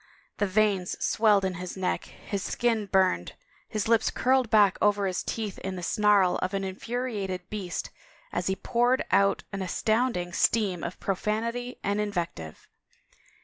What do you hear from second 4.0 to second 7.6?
curled back over his teeth in the snarl of an infuriated